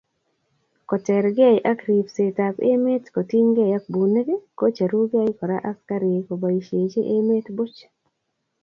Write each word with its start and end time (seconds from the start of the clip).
kotergei 0.89 1.57
ak 1.71 1.79
ribsetab 1.87 2.55
emet 2.73 3.03
kotinygei 3.15 3.71
ak 3.77 3.85
bunik, 3.93 4.29
kocherugei 4.59 5.29
kora 5.39 5.57
askarik 5.71 6.21
koboisiechi 6.27 7.01
emet 7.17 7.45
buch. 7.55 7.79